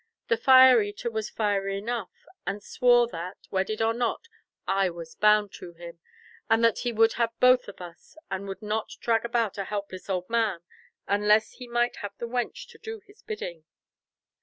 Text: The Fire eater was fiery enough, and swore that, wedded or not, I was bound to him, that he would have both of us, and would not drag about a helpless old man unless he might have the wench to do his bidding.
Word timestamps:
The 0.29 0.37
Fire 0.37 0.81
eater 0.81 1.11
was 1.11 1.29
fiery 1.29 1.77
enough, 1.77 2.09
and 2.47 2.63
swore 2.63 3.07
that, 3.09 3.37
wedded 3.51 3.83
or 3.83 3.93
not, 3.93 4.25
I 4.67 4.89
was 4.89 5.13
bound 5.13 5.53
to 5.59 5.73
him, 5.73 5.99
that 6.49 6.79
he 6.79 6.91
would 6.91 7.13
have 7.13 7.39
both 7.39 7.67
of 7.67 7.79
us, 7.79 8.17
and 8.31 8.47
would 8.47 8.63
not 8.63 8.93
drag 8.99 9.23
about 9.25 9.59
a 9.59 9.65
helpless 9.65 10.09
old 10.09 10.27
man 10.27 10.61
unless 11.05 11.51
he 11.51 11.67
might 11.67 11.97
have 11.97 12.17
the 12.17 12.25
wench 12.27 12.67
to 12.69 12.79
do 12.79 13.01
his 13.05 13.21
bidding. 13.21 13.63